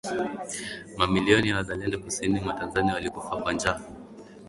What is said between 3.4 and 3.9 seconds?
njaa